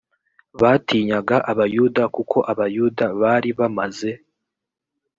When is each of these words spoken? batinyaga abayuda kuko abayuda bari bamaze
batinyaga 0.61 1.37
abayuda 1.51 2.03
kuko 2.15 2.37
abayuda 2.51 3.05
bari 3.21 3.49
bamaze 3.59 4.11